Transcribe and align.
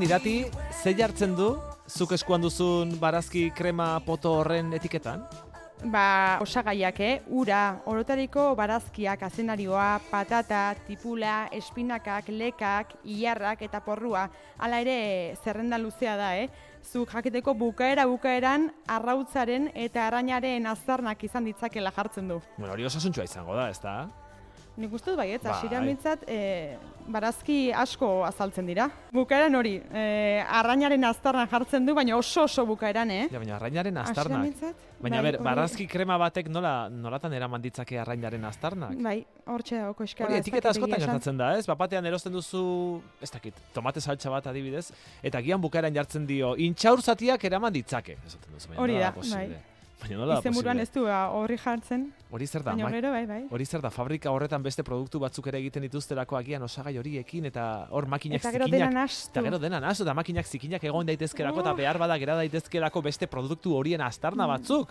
Orduan 0.00 0.16
irati, 0.16 0.46
ze 0.80 0.94
jartzen 0.96 1.34
du, 1.36 1.46
zuk 1.84 2.14
eskuan 2.16 2.40
duzun 2.40 2.94
barazki 2.96 3.50
krema 3.52 3.98
poto 4.00 4.30
horren 4.38 4.70
etiketan? 4.72 5.26
Ba, 5.92 6.38
osagaiak, 6.40 7.00
eh? 7.04 7.18
Ura, 7.28 7.82
orotariko 7.84 8.46
barazkiak, 8.56 9.20
azenarioa, 9.28 10.00
patata, 10.08 10.62
tipula, 10.86 11.50
espinakak, 11.52 12.32
lekak, 12.32 12.94
ilarrak 13.04 13.66
eta 13.68 13.82
porrua. 13.84 14.24
Hala 14.56 14.80
ere, 14.80 15.36
zerrenda 15.44 15.76
luzea 15.76 16.16
da, 16.16 16.32
eh? 16.40 16.48
Zuk 16.80 17.12
jakiteko 17.12 17.52
bukaera 17.52 18.08
bukaeran 18.08 18.70
arrautzaren 18.88 19.68
eta 19.74 20.08
arañaren 20.08 20.64
azarnak 20.64 21.28
izan 21.28 21.44
ditzakela 21.44 21.92
jartzen 21.92 22.32
du. 22.32 22.40
Bueno, 22.56 22.72
hori 22.72 22.88
osasuntxua 22.88 23.28
izango 23.28 23.52
da, 23.52 23.68
ez 23.68 23.82
da? 23.84 23.98
Nik 24.76 24.92
uste 24.94 25.10
dut 25.10 25.18
bai, 25.18 25.32
ez, 25.34 25.40
Bai. 25.42 25.80
mintzat, 25.84 26.22
e, 26.30 26.76
barazki 27.10 27.72
asko 27.74 28.24
azaltzen 28.24 28.66
dira. 28.66 28.86
Bukaeran 29.12 29.54
hori, 29.58 29.74
e, 29.92 30.04
arrainaren 30.46 31.04
aztarnak 31.04 31.50
jartzen 31.50 31.86
du, 31.86 31.94
baina 31.94 32.16
oso 32.16 32.44
oso 32.46 32.64
bukaeran, 32.68 33.10
eh? 33.10 33.26
Ja, 33.32 33.38
baina 33.42 33.56
arrainaren 33.56 33.98
aztarnak. 34.04 34.42
mintzat, 34.46 34.86
Baina, 35.00 35.22
bai, 35.22 35.32
ber, 35.32 35.40
barazki 35.42 35.86
krema 35.88 36.18
batek 36.20 36.48
nola, 36.52 36.88
nolatan 36.92 37.32
eraman 37.32 37.62
ditzake 37.64 37.98
arrainaren 37.98 38.44
aztarnak? 38.44 38.94
Bai, 39.00 39.24
hortxe 39.46 39.80
dago 39.80 40.04
eskara. 40.04 40.28
Hori 40.28 40.40
etiketa 40.42 40.70
askotan 40.74 41.00
gertatzen 41.00 41.40
da, 41.40 41.54
ez? 41.58 41.64
Bapatean 41.66 42.06
erosten 42.06 42.32
duzu, 42.32 43.00
ez 43.20 43.30
dakit, 43.32 43.56
tomate 43.74 44.00
saltsa 44.00 44.30
bat 44.30 44.46
adibidez, 44.52 44.90
eta 45.22 45.40
gian 45.40 45.60
bukaeran 45.60 45.94
jartzen 45.96 46.28
dio, 46.28 46.54
intxaur 46.56 47.02
zatiak 47.02 47.44
eraman 47.44 47.72
ditzake. 47.72 48.18
Esaten 48.26 48.52
duzu, 48.52 48.68
baina 48.68 48.82
Hori 48.82 49.00
da, 49.00 49.12
bai. 49.16 49.46
Baina 50.00 50.16
nola 50.16 50.34
da 50.38 50.42
posible? 50.42 50.82
ez 50.82 50.90
du 50.94 51.02
ba, 51.04 51.28
horri 51.36 51.56
jartzen, 51.58 52.06
Hori 52.30 52.46
zer 52.46 52.62
da, 52.62 52.72
baina 52.72 52.90
gero 52.90 53.10
bai, 53.10 53.26
bai. 53.26 53.40
Hori 53.50 53.64
zer 53.66 53.80
da, 53.82 53.90
fabrika 53.90 54.30
horretan 54.30 54.62
beste 54.62 54.82
produktu 54.86 55.18
batzuk 55.20 55.46
ere 55.50 55.58
egiten 55.58 55.82
dituztelako 55.82 56.36
agian 56.38 56.62
osagai 56.62 56.96
horiekin 56.98 57.44
eta 57.50 57.86
hor 57.90 58.06
makinak 58.06 58.40
Eta 58.40 58.52
gero 58.54 58.64
zikinak 58.64 58.88
dena 58.90 59.00
nastu. 59.02 59.30
Eta 59.34 59.42
gero 59.42 59.58
dena 59.58 59.80
nasu, 59.80 60.02
eta 60.04 60.14
makinak 60.14 60.46
zikinak 60.46 60.84
egon 60.84 61.06
daitezkelako 61.06 61.60
eta 61.60 61.72
Oh. 61.72 61.76
behar 61.76 61.98
bada 61.98 62.18
gera 62.18 62.36
daitezkelako 62.36 63.02
beste 63.02 63.26
produktu 63.26 63.74
horien 63.76 64.00
astarna 64.00 64.46
batzuk. 64.46 64.88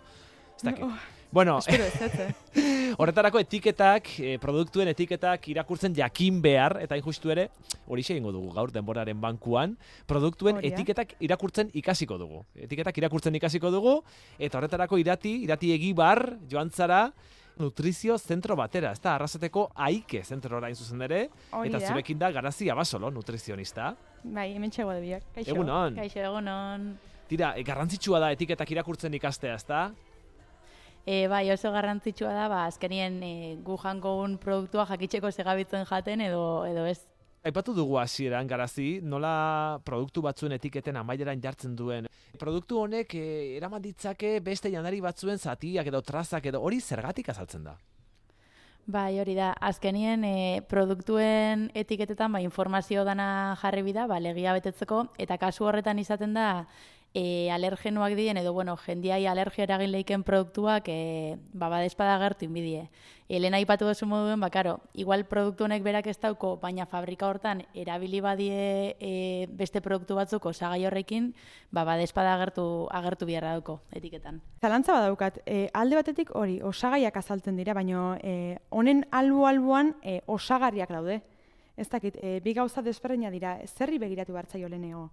Ez 0.58 0.64
dakit. 0.64 0.84
Oh, 0.84 0.92
Bueno, 1.32 1.60
espero 1.60 1.84
ez, 1.84 2.02
ez, 2.02 2.20
eh? 2.20 2.94
horretarako 2.98 3.38
etiketak, 3.44 4.08
eh, 4.18 4.38
produktuen 4.42 4.90
etiketak 4.90 5.44
irakurtzen 5.52 5.94
jakin 5.94 6.40
behar, 6.42 6.80
eta 6.82 6.98
injustu 6.98 7.30
ere, 7.30 7.50
hori 7.86 8.02
egingo 8.02 8.32
dugu 8.34 8.50
gaur 8.56 8.74
denboraren 8.74 9.20
bankuan, 9.22 9.76
produktuen 10.10 10.58
Hori 10.58 10.72
da. 10.72 10.76
etiketak 10.76 11.14
irakurtzen 11.20 11.70
ikasiko 11.74 12.18
dugu. 12.18 12.42
Etiketak 12.56 12.98
irakurtzen 12.98 13.38
ikasiko 13.38 13.70
dugu, 13.70 14.00
eta 14.40 14.58
horretarako 14.58 14.98
irati, 14.98 15.36
irati 15.46 15.72
egibar, 15.76 16.40
joan 16.50 16.72
zara, 16.72 17.12
nutrizio 17.60 18.18
zentro 18.18 18.56
batera, 18.56 18.96
ez 18.96 19.02
da, 19.04 19.14
arrasateko 19.20 19.70
aike 19.76 20.24
zentro 20.24 20.58
orain 20.58 20.76
zuzen 20.76 21.06
ere, 21.06 21.28
eta 21.64 21.80
zurekin 21.80 22.18
da 22.18 22.32
garazi 22.32 22.72
abasolo, 22.74 23.12
nutrizionista. 23.12 23.94
Bai, 24.24 24.50
hemen 24.56 24.72
txego 24.74 24.98
de 24.98 25.02
biak. 25.06 25.30
Kaixo. 25.36 25.54
Egunon. 25.54 25.96
Kaixo 26.00 26.24
egunon. 26.26 26.94
Tira, 27.30 27.54
e, 27.54 27.64
garrantzitsua 27.64 28.20
da 28.24 28.32
etiketak 28.34 28.72
irakurtzen 28.74 29.14
ikastea, 29.14 29.54
ez 29.60 29.68
da? 29.68 29.90
E, 31.06 31.28
bai, 31.28 31.50
oso 31.52 31.72
garrantzitsua 31.72 32.34
da, 32.36 32.48
ba, 32.52 32.66
azkenien 32.68 33.22
e, 33.24 33.34
gu 33.66 33.78
jankogun 33.82 34.38
produktua 34.42 34.86
jakitzeko 34.90 35.32
segabitzen 35.32 35.88
jaten 35.90 36.22
edo 36.22 36.44
edo 36.68 36.86
ez. 36.86 37.00
Aipatu 37.40 37.74
dugu 37.74 37.96
hasieran 37.98 38.48
garazi, 38.48 39.00
nola 39.02 39.80
produktu 39.88 40.22
batzuen 40.22 40.58
etiketen 40.58 40.98
amaieran 41.00 41.40
jartzen 41.42 41.76
duen. 41.76 42.10
Produktu 42.40 42.82
honek 42.84 43.16
eh, 43.16 43.56
eraman 43.56 43.82
ditzake 43.82 44.40
beste 44.44 44.72
janari 44.74 45.00
batzuen 45.02 45.40
zatiak 45.40 45.88
edo 45.88 46.02
trazak 46.04 46.46
edo 46.52 46.60
hori 46.62 46.82
zergatik 46.82 47.32
azaltzen 47.32 47.64
da. 47.64 47.78
Bai, 48.90 49.20
hori 49.22 49.36
da. 49.38 49.54
Azkenien 49.54 50.24
e, 50.26 50.62
produktuen 50.68 51.70
etiketetan 51.78 52.34
ba, 52.36 52.44
informazio 52.44 53.06
dana 53.08 53.56
jarri 53.62 53.84
bida, 53.86 54.08
ba, 54.10 54.20
legia 54.20 54.56
betetzeko, 54.58 55.04
eta 55.18 55.38
kasu 55.38 55.68
horretan 55.70 56.00
izaten 56.02 56.34
da 56.34 56.50
e, 57.14 57.50
alergenuak 57.52 58.14
dien, 58.16 58.38
edo 58.38 58.54
bueno, 58.54 58.78
jendiai 58.78 59.26
alergia 59.28 59.64
eragin 59.66 59.92
leiken 59.92 60.24
produktuak 60.24 60.88
e, 60.88 61.38
ba, 61.54 61.70
badespada 61.70 62.18
gertu 62.22 62.46
inbidie. 62.46 62.90
Elena 63.30 63.60
aipatu 63.62 63.86
duzu 63.86 64.08
moduen, 64.10 64.40
ba, 64.42 64.50
karo, 64.50 64.80
igual 64.94 65.26
produktu 65.30 65.66
honek 65.66 65.84
berak 65.86 66.08
ez 66.10 66.18
dauko, 66.18 66.56
baina 66.62 66.86
fabrika 66.90 67.28
hortan 67.30 67.64
erabili 67.74 68.22
badie 68.22 68.96
e, 69.00 69.48
beste 69.50 69.82
produktu 69.86 70.18
batzuk 70.18 70.46
osagai 70.50 70.86
horrekin, 70.86 71.34
ba, 71.72 71.84
badespada 71.86 72.34
agertu, 72.36 72.88
agertu 72.90 73.30
biharra 73.30 73.54
dauko 73.58 73.80
etiketan. 73.94 74.42
Zalantza 74.62 74.94
badaukat, 74.98 75.42
e, 75.46 75.70
alde 75.74 76.02
batetik 76.02 76.34
hori 76.36 76.60
osagaiak 76.62 77.18
azaltzen 77.18 77.58
dira, 77.58 77.74
baina 77.78 78.18
e, 78.22 78.58
honen 78.70 79.06
albo-alboan 79.12 79.96
e, 80.04 80.22
osagarriak 80.28 80.94
daude. 80.94 81.22
Ez 81.80 81.88
dakit, 81.88 82.18
e, 82.20 82.40
bi 82.44 82.54
gauza 82.54 82.82
desberdina 82.82 83.30
dira, 83.32 83.58
zerri 83.66 84.02
begiratu 84.02 84.34
bartzaio 84.34 84.68
leheneo. 84.68 85.10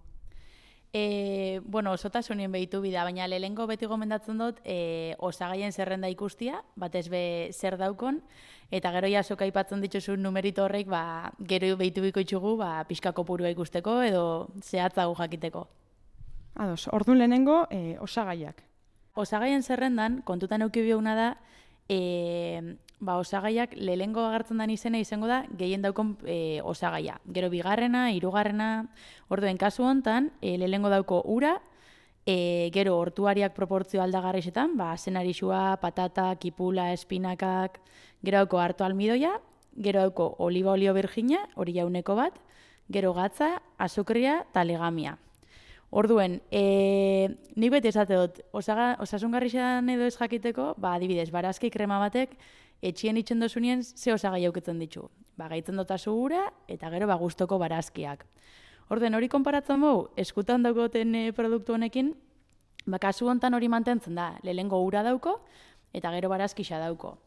E, 0.93 1.61
bueno, 1.65 1.91
osotasunien 1.91 2.51
behitu 2.51 2.79
bida, 2.81 3.03
baina 3.03 3.27
lehengo 3.27 3.67
beti 3.67 3.85
gomendatzen 3.85 4.37
dut 4.39 4.61
e, 4.63 5.15
osagaien 5.19 5.73
zerrenda 5.73 6.09
ikustia, 6.09 6.61
batez 6.75 7.07
be 7.11 7.49
zer 7.51 7.77
daukon, 7.77 8.21
eta 8.71 8.91
gero 8.95 9.09
jasok 9.11 9.43
aipatzen 9.45 9.83
dituzu 9.83 10.15
numerito 10.17 10.63
horrek, 10.63 10.87
ba, 10.87 11.33
gero 11.39 11.75
behitu 11.77 12.01
biko 12.01 12.23
itxugu, 12.23 12.55
ba, 12.57 12.85
pixka 12.87 13.11
kopurua 13.11 13.51
ikusteko 13.51 13.99
edo 14.01 14.23
zehatzago 14.63 15.15
jakiteko. 15.19 15.67
Ados, 16.55 16.87
orduan 16.87 17.19
lehenengo 17.19 17.67
e, 17.69 17.97
osagaiak. 18.01 18.63
Osagaien 19.13 19.63
zerrendan, 19.63 20.21
kontutan 20.23 20.63
euki 20.65 20.81
bioguna 20.81 21.15
da, 21.17 21.29
e, 21.89 21.99
ba, 22.99 23.17
osagaiak 23.21 23.75
lehengo 23.77 24.25
agertzen 24.25 24.61
den 24.61 24.73
izena 24.73 24.99
izango 24.99 25.27
da 25.29 25.43
gehien 25.57 25.83
daukon 25.85 26.15
e, 26.25 26.59
osagaia. 26.63 27.19
Gero 27.33 27.49
bigarrena, 27.53 28.09
hirugarrena, 28.11 28.87
orduen 29.29 29.57
kasu 29.57 29.85
hontan, 29.85 30.31
e, 30.41 30.57
lehengo 30.57 30.89
dauko 30.89 31.21
ura, 31.25 31.57
e, 32.25 32.69
gero 32.73 32.97
hortuariak 32.99 33.53
proportzio 33.55 34.01
aldagarrisetan, 34.03 34.75
ba, 34.77 34.95
zenarixua, 34.97 35.77
patata, 35.81 36.33
kipula, 36.41 36.91
espinakak, 36.93 37.79
gero 38.23 38.43
dauko 38.43 38.59
harto 38.59 38.85
almidoia, 38.85 39.37
gero 39.77 40.01
dauko 40.01 40.33
oliba 40.43 40.73
olio 40.73 40.93
virgina, 40.97 41.45
hori 41.55 41.77
jauneko 41.77 42.17
bat, 42.17 42.41
gero 42.89 43.13
gatza, 43.13 43.61
azukria 43.77 44.41
eta 44.49 44.63
legamia. 44.65 45.17
Orduen, 45.89 46.41
e, 46.51 47.29
nik 47.55 47.71
beti 47.71 47.87
esate 47.93 48.17
dut, 48.19 48.41
osaga, 48.51 48.97
osasungarri 48.99 49.47
xedan 49.53 49.87
edo 49.93 50.03
ez 50.09 50.17
jakiteko, 50.17 50.73
ba, 50.75 50.97
adibidez, 50.97 51.29
barazki 51.31 51.69
krema 51.71 52.01
batek, 52.01 52.33
etxien 52.81 53.17
itxen 53.17 53.39
dozunien 53.39 53.83
ze 53.83 54.13
osagai 54.13 54.45
aukitzen 54.45 54.79
ditu. 54.79 55.09
Ba, 55.37 55.47
gaitzen 55.47 55.77
dotazu 55.77 56.13
ura, 56.13 56.47
eta 56.67 56.89
gero 56.89 57.07
ba, 57.07 57.15
gustoko 57.15 57.57
barazkiak. 57.61 58.25
Orden, 58.89 59.15
hori 59.15 59.27
konparatzen 59.29 59.81
bau, 59.81 60.09
eskutan 60.15 60.63
daukoten 60.63 61.15
e, 61.15 61.23
produktu 61.35 61.75
honekin, 61.75 62.13
ba, 62.85 62.99
kasu 62.99 63.27
hontan 63.27 63.53
hori 63.53 63.67
mantentzen 63.69 64.15
da, 64.15 64.31
lehengo 64.43 64.79
ura 64.83 65.03
dauko, 65.03 65.41
eta 65.93 66.11
gero 66.15 66.29
barazkixa 66.31 66.79
dauko. 66.79 67.17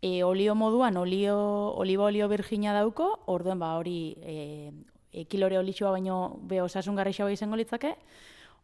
E, 0.00 0.22
olio 0.24 0.54
moduan, 0.54 0.96
olio, 0.96 1.36
oliba 1.76 2.06
olio 2.08 2.28
virgina 2.28 2.72
dauko, 2.72 3.10
orduen 3.26 3.58
ba, 3.60 3.74
hori 3.76 4.14
e, 4.22 4.70
e, 5.12 5.24
kilore 5.28 5.58
olitsua 5.58 5.90
baino 5.92 6.38
be 6.48 6.62
osasungarri 6.62 7.12
xaua 7.12 7.34
izango 7.34 7.58
litzake, 7.60 7.96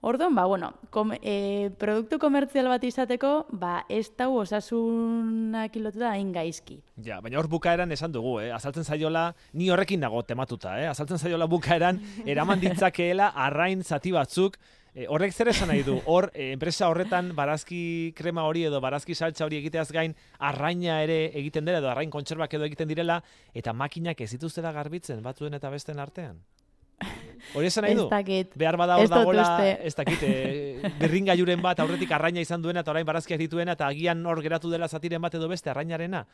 Orduan, 0.00 0.34
ba, 0.36 0.44
bueno, 0.44 0.72
kom, 0.90 1.14
e, 1.22 1.70
produktu 1.80 2.18
komertzial 2.20 2.68
bat 2.68 2.84
izateko, 2.84 3.46
ba, 3.50 3.80
ez 3.88 4.10
dau 4.18 4.36
osasuna 4.42 5.66
kilotuta 5.72 6.12
hain 6.12 6.30
gaizki. 6.34 6.78
Ja, 7.02 7.18
baina 7.24 7.40
hor 7.40 7.48
bukaeran 7.50 7.90
esan 7.96 8.12
dugu, 8.12 8.36
eh? 8.44 8.50
azaltzen 8.54 8.84
zaiola, 8.84 9.30
ni 9.56 9.70
horrekin 9.72 10.04
nago 10.04 10.22
tematuta, 10.22 10.76
eh? 10.82 10.86
azaltzen 10.90 11.18
zaiola 11.18 11.48
bukaeran, 11.50 12.02
eraman 12.26 12.60
ditzakeela 12.60 13.32
arrain 13.48 13.82
zati 13.82 14.12
batzuk, 14.12 14.60
E, 14.96 15.04
horrek 15.12 15.34
zer 15.36 15.50
esan 15.52 15.68
nahi 15.68 15.82
du? 15.84 15.98
Hor, 16.08 16.30
e, 16.32 16.54
enpresa 16.54 16.86
horretan 16.88 17.34
barazki 17.36 18.14
krema 18.16 18.46
hori 18.48 18.62
edo 18.64 18.78
barazki 18.80 19.12
saltza 19.12 19.44
hori 19.44 19.58
egiteaz 19.60 19.90
gain 19.92 20.14
arraina 20.48 21.02
ere 21.04 21.18
egiten 21.36 21.68
dela 21.68 21.82
edo 21.82 21.90
arrain 21.92 22.08
kontserbak 22.08 22.56
edo 22.56 22.64
egiten 22.64 22.88
direla 22.88 23.18
eta 23.52 23.76
makinak 23.76 24.24
ez 24.24 24.30
dituztela 24.32 24.72
garbitzen 24.72 25.20
batzuen 25.20 25.60
eta 25.60 25.68
besten 25.68 26.00
artean. 26.00 26.40
Hori 27.54 27.68
esan 27.70 27.86
nahi 27.86 27.94
Ez 27.94 28.00
du? 28.00 28.08
dakit. 28.10 28.56
Behar 28.58 28.76
bada 28.76 28.96
hor 28.96 29.04
Ez 29.04 29.10
dagoela, 29.10 29.46
ez 29.64 29.94
dakit, 29.94 30.22
e, 30.22 30.90
birringailuren 31.00 31.62
bat 31.62 31.78
aurretik 31.80 32.10
arraina 32.12 32.42
izan 32.42 32.62
duena 32.62 32.82
eta 32.82 32.92
orain 32.92 33.06
barazkiak 33.06 33.40
dituena 33.40 33.76
eta 33.78 33.86
agian 33.86 34.24
hor 34.26 34.42
geratu 34.42 34.70
dela 34.70 34.88
zatiren 34.88 35.22
bat 35.22 35.34
edo 35.34 35.48
beste 35.48 35.70
arrainarena. 35.70 36.26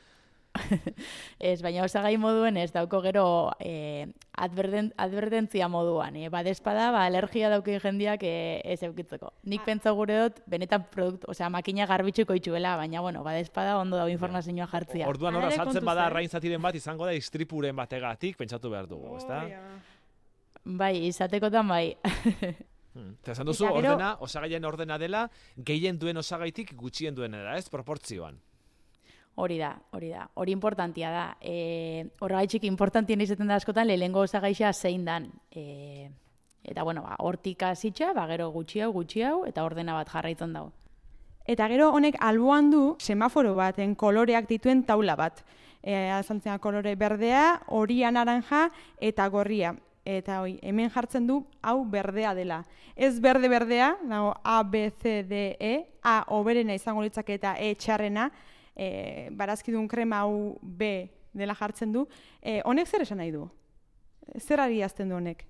Ez, 1.41 1.63
baina 1.65 1.85
osagai 1.87 2.17
moduen 2.21 2.59
ez 2.61 2.69
dauko 2.75 3.01
gero 3.05 3.25
eh, 3.61 4.05
adverden, 4.37 4.91
advertentzia 5.01 5.69
moduan. 5.73 6.17
Eh? 6.21 6.29
Badespada, 6.33 6.91
ba, 6.93 7.07
alergia 7.09 7.49
daukin 7.53 7.81
jendiak 7.81 8.25
eh, 8.29 8.61
ez 8.65 8.83
eukitzeko. 8.85 9.33
Nik 9.49 9.65
pentsa 9.65 9.95
gure 9.97 10.19
dut, 10.25 10.43
benetan 10.51 10.85
produktu, 10.93 11.31
osea, 11.33 11.49
makina 11.53 11.87
garbitxuko 11.89 12.37
itxuela, 12.37 12.77
baina, 12.77 13.01
bueno, 13.01 13.25
badespada 13.25 13.79
ondo 13.79 13.97
dago 13.97 14.13
informazioa 14.13 14.69
jartzia. 14.75 15.09
Orduan 15.09 15.41
hor 15.41 15.49
kontuz, 15.57 15.85
bada 15.85 16.07
arrain 16.11 16.29
zatiren 16.29 16.63
bat 16.63 16.77
izango 16.77 17.09
da 17.09 17.17
istripuren 17.17 17.77
bategatik 17.77 18.37
pentsatu 18.37 18.73
behar 18.73 18.91
dugu, 18.91 19.17
ezta? 19.17 19.47
Bai, 20.65 21.07
izatekotan 21.09 21.69
bai. 21.69 21.97
Hmm. 22.93 23.15
Eta 23.23 23.33
esan 23.33 23.47
duzu, 23.49 23.65
gero- 23.65 23.95
ordena, 23.95 24.17
osagaien 24.21 24.65
ordena 24.69 24.99
dela, 24.99 25.31
gehien 25.57 25.99
duen 25.99 26.17
osagaitik 26.21 26.75
gutxien 26.77 27.15
duena 27.15 27.43
da, 27.43 27.57
ez? 27.57 27.71
Proportzioan. 27.73 28.37
Hori 29.35 29.57
da, 29.57 29.71
hori 29.97 30.11
da. 30.13 30.27
Hori 30.35 30.53
importantia 30.53 31.11
da. 31.11 31.23
E, 31.41 32.05
horregaitxik 32.21 32.67
importantien 32.69 33.21
izaten 33.25 33.49
da 33.49 33.57
askotan 33.57 33.89
lehengo 33.89 34.21
osagaixa 34.21 34.73
zein 34.75 35.07
dan. 35.09 35.31
E, 35.51 36.11
Eta, 36.63 36.85
bueno, 36.85 37.03
ba, 37.03 37.17
hortik 37.19 37.63
hasitxa, 37.67 38.13
ba, 38.15 38.27
gero 38.31 38.51
gutxi 38.55 38.81
hau, 38.81 38.93
gutxi 38.95 39.23
hau, 39.27 39.45
eta 39.49 39.65
ordena 39.67 39.97
bat 39.97 40.09
jarraitzen 40.13 40.53
dago. 40.55 40.71
Eta 41.45 41.67
gero 41.67 41.89
honek 41.91 42.15
alboan 42.23 42.69
du 42.71 42.83
semaforo 43.03 43.57
baten 43.59 43.97
koloreak 43.99 44.47
dituen 44.47 44.85
taula 44.87 45.17
bat. 45.19 45.43
E, 45.83 45.97
azaltzen 46.15 46.61
kolore 46.63 46.95
berdea, 46.95 47.63
horia 47.67 48.13
naranja 48.15 48.69
eta 49.01 49.27
gorria. 49.29 49.75
Eta 50.05 50.41
hoi, 50.43 50.57
hemen 50.67 50.91
jartzen 50.91 51.27
du 51.29 51.45
hau 51.63 51.85
berdea 51.87 52.35
dela. 52.35 52.63
Ez 52.97 53.21
berde 53.23 53.49
berdea, 53.49 53.93
nago 54.03 54.35
A, 54.43 54.63
B, 54.63 54.91
C, 54.99 55.23
D, 55.23 55.57
E, 55.61 55.87
A 56.03 56.25
oberena 56.35 56.75
izango 56.75 57.03
litzake 57.03 57.37
eta 57.39 57.55
E 57.59 57.75
txarrena, 57.79 58.31
e, 58.75 59.29
barazkidun 59.31 59.87
krema 59.89 60.25
hau 60.25 60.59
B 60.63 61.09
dela 61.33 61.55
jartzen 61.55 61.93
du. 61.93 62.09
E, 62.43 62.61
honek 62.65 62.91
zer 62.91 63.07
esan 63.07 63.23
nahi 63.23 63.31
du? 63.31 63.47
Zer 64.41 64.61
ari 64.61 64.83
azten 64.83 65.09
du 65.09 65.17
honek? 65.17 65.47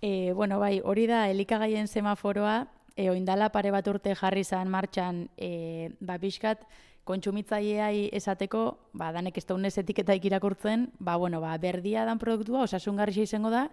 E, 0.00 0.32
bueno, 0.32 0.60
bai, 0.62 0.78
hori 0.84 1.08
da 1.10 1.26
elikagaien 1.28 1.90
semaforoa, 1.90 2.68
e, 2.94 3.10
oindala 3.10 3.50
pare 3.50 3.72
bat 3.74 3.86
urte 3.90 4.14
jarri 4.14 4.44
zan 4.44 4.70
martxan, 4.70 5.26
e, 5.36 5.90
ba, 5.98 6.20
pixkat, 6.22 6.62
kontsumitzaileai 7.08 8.08
esateko, 8.18 8.64
ba, 8.92 9.10
danek 9.16 9.40
ez 9.40 9.46
daunez 9.48 9.74
etiketaik 9.80 10.28
irakurtzen, 10.28 10.88
ba, 11.00 11.16
bueno, 11.16 11.40
ba, 11.40 11.56
berdia 11.62 12.04
dan 12.08 12.20
produktua 12.20 12.66
osasungarrixa 12.66 13.24
izango 13.24 13.52
da, 13.54 13.68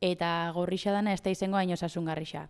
eta 0.00 0.52
gorrixa 0.54 0.94
dana 0.94 1.14
ez 1.16 1.22
da 1.24 1.32
izango 1.34 1.58
hain 1.58 1.74
osasungarrixa. 1.74 2.46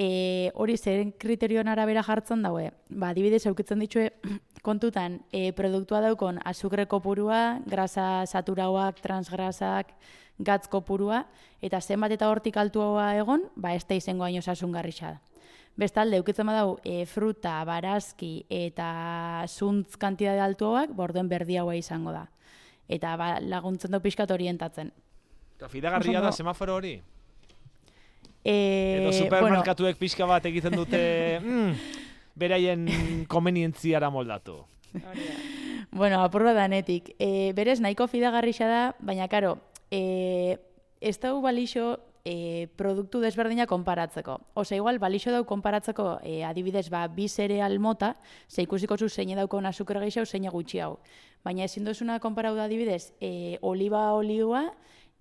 E, 0.00 0.50
hori 0.56 0.78
zer 0.80 1.04
kriterioan 1.20 1.68
arabera 1.68 2.02
jartzen 2.02 2.42
daue, 2.42 2.70
ba, 2.88 3.12
dibidez 3.14 3.44
eukitzen 3.46 3.82
ditue 3.84 4.08
kontutan, 4.66 5.20
e, 5.32 5.50
produktua 5.56 6.00
daukon 6.04 6.40
azukre 6.44 6.88
kopurua, 6.88 7.60
grasa 7.66 8.24
saturauak, 8.26 9.02
transgrasak, 9.04 9.92
gatz 10.40 10.66
kopurua, 10.72 11.26
eta 11.60 11.80
zenbat 11.80 12.16
eta 12.16 12.30
hortik 12.32 12.56
altua 12.56 13.12
egon, 13.20 13.44
ba, 13.56 13.74
ez 13.76 13.84
da 13.84 13.98
izango 13.98 14.24
hain 14.24 14.40
osasungarrixa 14.40 15.14
da. 15.14 15.29
Bestalde, 15.80 16.18
eukitzen 16.20 16.44
badau, 16.44 16.74
e, 16.84 17.06
fruta, 17.08 17.54
barazki 17.64 18.42
eta 18.52 19.46
zuntz 19.48 19.96
kantidade 20.00 20.42
altuak, 20.44 20.92
borduen 20.96 21.30
berdi 21.30 21.56
haua 21.56 21.76
izango 21.78 22.12
da. 22.12 22.26
Eta 22.90 23.14
ba, 23.16 23.30
laguntzen 23.40 23.94
du 23.94 24.00
pixkat 24.04 24.30
orientatzen. 24.34 24.90
Eta 25.56 25.70
fidagarria 25.72 26.20
da 26.20 26.34
semaforo 26.36 26.76
hori? 26.76 26.98
E, 28.44 28.56
Edo 28.98 29.12
supermerkatuek 29.12 29.96
pixka 30.00 30.28
bat 30.28 30.44
egiten 30.50 30.76
dute 30.76 31.00
mm, 31.40 31.72
beraien 32.36 32.84
komenientziara 33.28 34.12
moldatu. 34.12 34.58
bueno, 35.92 36.20
apurra 36.20 36.52
danetik. 36.52 37.14
E, 37.16 37.54
berez, 37.56 37.78
nahiko 37.80 38.04
fidagarrixa 38.10 38.68
da, 38.68 38.84
baina, 39.00 39.28
karo, 39.32 39.56
e, 39.88 40.58
ez 41.00 41.16
dau 41.24 41.38
balixo 41.40 41.94
e, 42.24 42.68
produktu 42.76 43.20
desberdina 43.20 43.66
konparatzeko. 43.66 44.40
Osa, 44.54 44.76
igual, 44.76 44.98
balixo 44.98 45.32
dau 45.32 45.44
konparatzeko 45.48 46.20
e, 46.22 46.42
adibidez, 46.44 46.88
ba, 46.90 47.06
bi 47.08 47.28
zereal 47.28 47.78
mota, 47.78 48.16
ze 48.48 48.62
ikusiko 48.62 48.96
zu 48.98 49.08
zein 49.08 49.34
dauko 49.36 49.58
azukre 49.58 50.00
gehiago, 50.00 50.26
zein 50.26 50.48
gutxi 50.50 50.80
hau. 50.80 50.98
Baina 51.44 51.64
ezin 51.64 51.84
duzuna 51.84 52.20
konparau 52.20 52.54
da 52.54 52.64
adibidez, 52.64 53.12
e, 53.20 53.58
oliba 53.62 54.12
olioa, 54.12 54.72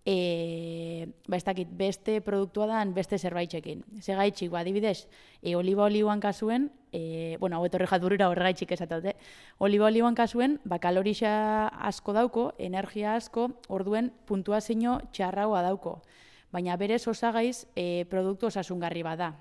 e, 0.06 1.08
ba, 1.28 1.38
ez 1.38 1.44
dakit, 1.44 1.68
beste 1.72 2.20
produktua 2.22 2.68
dan 2.68 2.94
beste 2.94 3.18
zerbaitxekin. 3.18 3.84
Ze 4.02 4.16
gaitxik, 4.16 4.52
ba, 4.52 4.60
adibidez, 4.60 5.08
e, 5.42 5.56
oliba 5.56 5.86
olioan 5.86 6.20
kasuen, 6.20 6.72
e, 6.92 7.38
bueno, 7.40 7.58
hau 7.58 7.66
etorri 7.66 7.88
jaturura 7.88 8.30
horre 8.30 8.44
gaitxik 8.50 8.72
esatate, 8.72 9.16
oliba 9.58 9.86
olioan 9.86 10.16
kasuen, 10.16 10.60
ba, 10.66 10.80
kalorixa 10.80 11.68
asko 11.68 12.14
dauko, 12.14 12.54
energia 12.58 13.16
asko, 13.16 13.52
orduen 13.70 14.12
puntua 14.26 14.60
zeino 14.60 15.00
txarraua 15.14 15.62
dauko 15.62 16.02
baina 16.52 16.76
berez 16.78 17.08
osagaiz 17.08 17.68
e, 17.76 18.06
produktu 18.10 18.48
osasungarri 18.48 19.04
bada. 19.04 19.34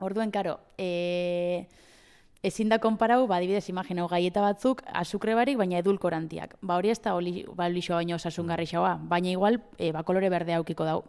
Orduen, 0.00 0.30
karo, 0.30 0.58
e, 0.78 1.66
ezin 2.42 2.70
da 2.72 2.78
konparau, 2.80 3.26
ba, 3.28 3.40
dibidez, 3.42 3.68
imaginau, 3.68 4.06
gaieta 4.08 4.40
batzuk, 4.40 4.82
azukre 4.86 5.34
barik, 5.36 5.58
baina 5.60 5.78
edulkorantiak. 5.82 6.56
Ba, 6.62 6.78
hori 6.78 6.90
ez 6.94 7.00
da 7.04 7.14
oli, 7.14 7.44
ba, 7.48 7.68
baino 7.68 8.16
osasungarri 8.16 8.66
xaua, 8.66 8.96
baina 8.96 9.28
igual, 9.28 9.60
e, 9.78 9.92
ba, 9.92 10.02
kolore 10.02 10.30
berdea 10.30 10.62
aukiko 10.62 10.84
dau. 10.88 11.02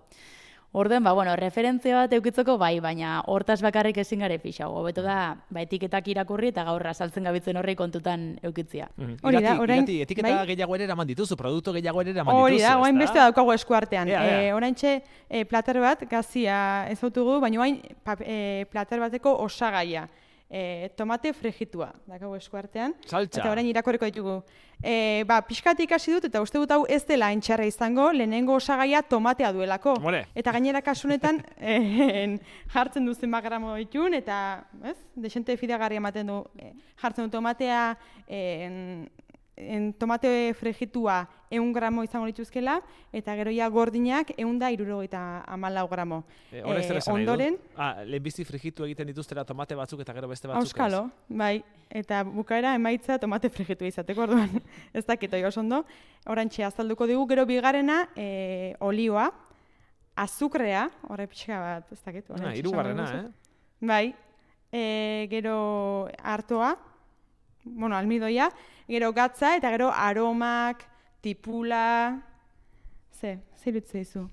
Orden, 0.74 1.04
ba, 1.04 1.12
bueno, 1.12 1.36
referentzia 1.36 1.98
bat 1.98 2.14
eukitzeko 2.16 2.54
bai, 2.58 2.78
baina 2.80 3.18
hortaz 3.28 3.58
bakarrik 3.60 3.98
ezin 4.00 4.22
gare 4.24 4.38
pixau. 4.40 4.70
Hobeto 4.80 5.04
da, 5.04 5.36
ba, 5.52 5.64
etiketak 5.66 6.08
irakurri 6.08 6.54
eta 6.54 6.64
gaur 6.64 6.86
azaltzen 6.88 7.28
gabitzen 7.28 7.60
horri 7.60 7.76
kontutan 7.76 8.38
eukitzia. 8.42 8.88
Mm 8.96 9.20
Hori 9.28 9.42
da, 9.44 9.58
orain... 9.60 9.84
Irati, 9.84 9.98
etiketa 10.06 10.30
bai? 10.30 10.46
gehiago 10.54 10.78
ere 10.80 10.88
eraman 10.88 11.10
dituzu, 11.12 11.36
produktu 11.36 11.76
gehiago 11.76 12.06
ere 12.06 12.16
eraman 12.16 12.32
dituzu. 12.32 12.46
Hori 12.48 12.64
da, 12.64 12.78
orain 12.80 13.04
beste 13.04 13.20
daukago 13.20 13.52
eskuartean. 13.58 14.08
Ea, 14.08 14.24
ea. 14.24 14.40
E, 14.48 14.54
orain 14.56 14.80
txe, 14.80 14.96
e, 15.28 15.44
plater 15.44 15.82
bat, 15.84 16.08
gazia 16.08 16.58
ez 16.88 17.00
dutugu, 17.02 17.42
baina 17.44 17.60
orain 17.60 17.82
e, 18.24 18.66
plater 18.72 19.04
bateko 19.04 19.36
osagaia 19.44 20.08
e, 20.52 20.92
tomate 21.00 21.32
fregitua, 21.34 21.94
dakago 22.06 22.36
eskuartean. 22.36 22.94
Saltza. 23.08 23.40
Eta 23.40 23.52
orain 23.54 23.70
irakorreko 23.72 24.10
ditugu. 24.10 24.36
E, 24.84 25.24
ba, 25.30 25.40
pixkat 25.48 25.80
ikasi 25.86 26.12
dut, 26.18 26.28
eta 26.28 26.42
uste 26.44 26.60
dut 26.60 26.74
hau 26.76 26.82
ez 26.92 27.04
dela 27.08 27.32
entxarra 27.32 27.66
izango, 27.70 28.10
lehenengo 28.12 28.58
osagaia 28.60 29.02
tomatea 29.02 29.54
duelako. 29.56 29.96
More. 30.04 30.26
Eta 30.36 30.52
gainera 30.52 30.84
kasunetan 30.84 31.40
e, 31.58 32.38
jartzen 32.74 33.08
duzen 33.08 33.32
gramo 33.32 33.76
ditun, 33.80 34.14
eta 34.18 34.66
ez, 34.84 34.98
desente 35.16 35.56
fidagarria 35.58 36.04
ematen 36.04 36.28
du, 36.28 36.44
e, 36.60 36.74
jartzen 37.02 37.30
du 37.30 37.38
tomatea, 37.38 37.96
e, 38.28 39.08
en 39.70 39.92
tomate 39.94 40.54
fregitua 40.58 41.26
eun 41.52 41.72
gramo 41.76 42.04
izango 42.04 42.26
lituzkela, 42.30 42.78
eta 43.14 43.36
gero 43.36 43.52
ja 43.52 43.68
gordinak 43.70 44.32
eun 44.40 44.58
da 44.60 44.72
irurogeita 44.72 45.44
amalau 45.52 45.88
gramo. 45.92 46.24
E, 46.52 46.62
e, 46.64 47.00
ondoren... 47.12 47.58
Ah, 47.76 48.04
lehenbizi 48.08 48.46
frigitu 48.48 48.88
egiten 48.88 49.12
dituztera 49.12 49.44
tomate 49.46 49.76
batzuk 49.76 50.02
eta 50.02 50.16
gero 50.16 50.30
beste 50.32 50.48
batzuk 50.48 50.64
Auskalo, 50.64 51.04
bai. 51.28 51.60
Eta 51.92 52.24
bukaera 52.24 52.74
emaitza 52.80 53.20
tomate 53.20 53.52
frigitu 53.52 53.86
izateko 53.86 54.24
orduan. 54.24 54.62
ez 54.98 55.06
dakit 55.06 55.34
oio 55.36 55.52
ondo. 55.60 55.84
Orantxe 56.32 56.64
azalduko 56.64 57.08
digu, 57.10 57.26
gero 57.28 57.46
bigarrena 57.46 58.06
e, 58.16 58.74
olioa, 58.80 59.30
azukrea, 60.16 60.88
horre 61.10 61.28
pixka 61.28 61.60
bat, 61.60 61.92
ez 61.92 62.02
dakit. 62.06 62.32
Ah, 62.40 62.56
irugarrena, 62.56 63.10
eh? 63.20 63.26
Bai. 63.82 64.06
E, 64.72 65.28
gero 65.28 66.08
hartoa, 66.24 66.78
bueno, 67.64 67.96
almidoia, 67.96 68.52
gero 68.88 69.14
gatza 69.14 69.56
eta 69.56 69.72
gero 69.72 69.92
aromak, 69.94 70.86
tipula, 71.22 72.22
ze, 73.12 73.40
zer 73.56 73.76
izu? 73.78 74.30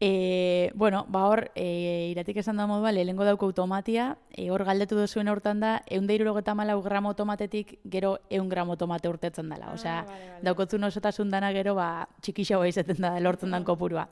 E, 0.00 0.70
bueno, 0.74 1.06
ba 1.08 1.26
hor, 1.26 1.50
e, 1.56 2.10
iratik 2.12 2.36
esan 2.38 2.56
da 2.56 2.68
modua, 2.70 2.92
lehengo 2.92 3.24
dauko 3.26 3.46
automatia, 3.46 4.16
e, 4.30 4.46
hor 4.50 4.62
galdetu 4.62 4.94
duzuen 4.94 5.26
hortan 5.26 5.58
da, 5.58 5.72
eunda 5.90 6.14
irurogeta 6.14 6.54
malau 6.54 6.78
gramo 6.84 7.16
tomatetik, 7.18 7.80
gero 7.82 8.20
eun 8.30 8.48
gramo 8.48 8.76
tomate 8.76 9.10
urtetzen 9.10 9.48
dela. 9.50 9.72
Osea, 9.74 10.00
ah, 10.00 10.04
vale, 10.06 10.28
vale. 10.30 10.44
daukotzun 10.46 10.84
osotasun 10.84 11.34
dana 11.34 11.50
gero, 11.52 11.74
ba, 11.74 12.06
txikixagoa 12.22 12.68
izaten 12.70 13.02
da, 13.02 13.16
lortzen 13.18 13.50
dan 13.50 13.66
kopurua. 13.66 14.06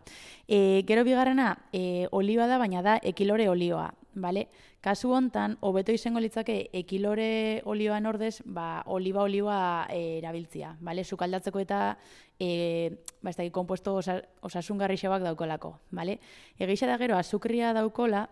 E, 0.48 0.82
gero 0.88 1.04
bigarrena, 1.06 1.52
e, 1.72 2.08
olioa 2.10 2.50
da, 2.50 2.58
baina 2.58 2.82
da, 2.82 2.98
ekilore 3.02 3.48
olioa. 3.48 3.92
Vale? 4.16 4.46
Kasu 4.80 5.10
hontan, 5.12 5.58
hobeto 5.60 5.92
izango 5.92 6.22
litzake 6.24 6.70
ekilore 6.72 7.60
olioan 7.68 8.06
ordez, 8.08 8.40
ba, 8.44 8.82
oliba 8.86 9.26
olioa 9.26 9.58
e, 9.92 10.18
erabiltzia. 10.22 10.72
Vale? 10.80 11.04
Sukaldatzeko 11.04 11.60
eta 11.60 11.80
e, 12.40 12.96
ba, 13.20 13.30
ez 13.30 13.36
da, 13.36 13.44
kompuesto 13.52 13.98
osa, 14.00 14.16
osasungarri 14.40 14.96
xabak 14.96 15.26
daukolako. 15.26 15.74
Vale? 15.92 16.16
Egisa 16.58 16.88
da 16.88 16.96
gero, 16.96 17.18
azukria 17.20 17.74
daukola, 17.76 18.24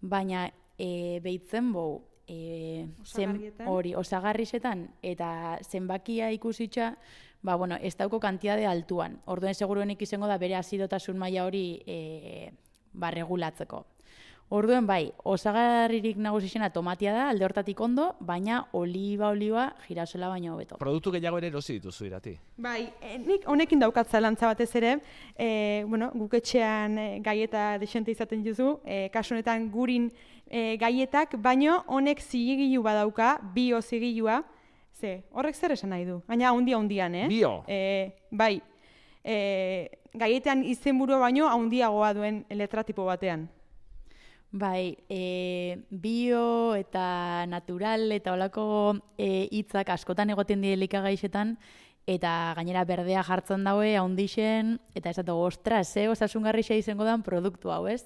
baina 0.00 0.46
e, 0.78 1.18
behitzen 1.24 1.72
bou, 1.74 2.04
e, 2.28 2.86
zen, 3.04 3.40
hori, 3.66 3.96
osagarrisetan, 3.98 4.86
eta 5.02 5.58
zenbakia 5.66 6.30
ikusitza, 6.36 6.92
ba, 7.42 7.56
bueno, 7.56 7.76
ez 7.82 7.96
dauko 7.98 8.20
kantiade 8.20 8.68
altuan. 8.70 9.18
Orduen 9.26 9.54
seguruenik 9.54 10.06
izango 10.06 10.30
da 10.30 10.38
bere 10.38 10.54
azidotasun 10.62 11.18
maila 11.18 11.48
hori 11.48 11.66
e, 11.86 12.52
ba, 12.94 13.10
regulatzeko. 13.10 13.82
Orduen 14.52 14.84
bai, 14.86 15.08
osagarririk 15.24 16.18
nagusixena 16.20 16.68
tomatia 16.70 17.14
da, 17.16 17.28
alde 17.30 17.46
hortatik 17.46 17.78
ondo, 17.80 18.10
baina 18.20 18.58
oliba 18.76 19.30
oliba 19.32 19.70
jirasola 19.86 20.28
baino 20.28 20.52
hobeto. 20.52 20.76
Produktu 20.78 21.14
gehiago 21.14 21.38
ere 21.40 21.48
erosi 21.48 21.78
dituzu 21.78 22.04
irati. 22.10 22.34
Bai, 22.60 22.90
e, 23.00 23.16
nik 23.22 23.48
honekin 23.48 23.80
daukat 23.80 24.12
zalantza 24.12 24.50
batez 24.50 24.68
ere, 24.76 24.98
e, 25.34 25.48
bueno, 25.88 26.10
guketxean 26.12 26.98
e, 26.98 27.06
gaieta 27.24 27.78
desente 27.80 28.12
izaten 28.12 28.44
duzu, 28.44 28.76
e, 28.84 29.08
kasu 29.14 29.34
honetan 29.34 29.70
gurin 29.72 30.10
e, 30.44 30.76
gaietak, 30.76 31.38
baino 31.40 31.80
honek 31.88 32.20
zigilu 32.20 32.84
badauka, 32.84 33.38
bio 33.56 33.80
zigilua, 33.80 34.42
ze, 34.92 35.22
horrek 35.32 35.56
zer 35.56 35.72
esan 35.72 35.96
nahi 35.96 36.04
du? 36.04 36.20
Baina 36.28 36.52
handia 36.52 36.76
handian, 36.76 37.14
eh? 37.24 37.26
Bio? 37.32 37.62
E, 37.66 38.12
bai, 38.30 38.60
e, 39.24 39.88
gaietan 40.12 40.62
izenburua 40.68 41.24
baino 41.24 41.48
handiagoa 41.48 42.12
duen 42.12 42.44
letratipo 42.52 43.08
batean. 43.08 43.48
Bai, 44.56 44.98
e, 45.08 45.82
bio 45.90 46.76
eta 46.78 47.44
natural 47.50 48.12
eta 48.14 48.36
olako 48.36 49.00
e, 49.18 49.48
hitzak 49.50 49.88
askotan 49.90 50.30
egoten 50.30 50.60
die 50.62 50.76
likagaixetan 50.78 51.56
eta 52.06 52.52
gainera 52.54 52.84
berdea 52.86 53.24
jartzen 53.26 53.64
daue 53.66 53.96
haundixen 53.98 54.76
eta 54.94 55.10
ez 55.10 55.16
dago, 55.26 55.42
ostras, 55.42 55.88
ze 55.88 56.06
osasungarri 56.08 56.62
izango 56.70 57.02
dan 57.02 57.24
produktu 57.24 57.72
hau, 57.72 57.88
ez? 57.88 58.04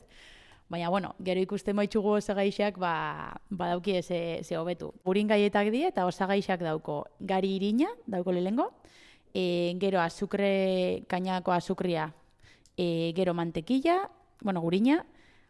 Baina, 0.70 0.88
bueno, 0.88 1.14
gero 1.20 1.42
ikusten 1.42 1.76
baitxugu 1.76 2.16
osagaixak, 2.16 2.78
ba, 2.78 3.36
badauki 3.50 4.00
ze, 4.02 4.40
ze 4.42 4.56
hobetu. 4.56 4.94
Gurin 5.04 5.28
gaietak 5.28 5.68
die 5.70 5.86
eta 5.88 6.06
osagaixak 6.06 6.60
dauko. 6.60 7.04
Gari 7.20 7.56
irina, 7.56 7.92
dauko 8.06 8.32
lehengo, 8.32 8.72
e, 9.34 9.76
gero 9.78 10.00
azukre, 10.00 11.04
kainako 11.08 11.52
azukria, 11.52 12.14
e, 12.74 13.12
gero 13.14 13.34
mantekilla, 13.34 14.08
bueno, 14.40 14.62
gurina, 14.62 15.04